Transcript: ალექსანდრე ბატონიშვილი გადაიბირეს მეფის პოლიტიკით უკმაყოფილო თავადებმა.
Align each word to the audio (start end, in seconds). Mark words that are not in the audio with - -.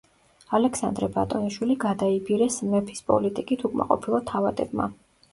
ალექსანდრე 0.59 1.07
ბატონიშვილი 1.17 1.75
გადაიბირეს 1.83 2.57
მეფის 2.69 3.03
პოლიტიკით 3.11 3.65
უკმაყოფილო 3.69 4.23
თავადებმა. 4.31 4.89